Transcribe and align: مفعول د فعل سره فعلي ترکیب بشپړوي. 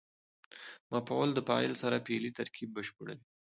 مفعول 0.93 1.29
د 1.33 1.39
فعل 1.47 1.71
سره 1.83 2.03
فعلي 2.05 2.31
ترکیب 2.39 2.69
بشپړوي. 2.77 3.23